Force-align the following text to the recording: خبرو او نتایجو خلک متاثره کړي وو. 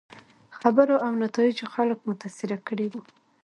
خبرو 0.59 0.95
او 1.05 1.11
نتایجو 1.23 1.65
خلک 1.75 1.97
متاثره 2.09 2.57
کړي 2.67 2.87
وو. 2.89 3.01